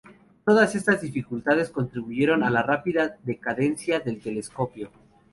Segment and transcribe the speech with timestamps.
[0.47, 4.89] Todos estas dificultades contribuyeron a la rápida decadencia del telescopio.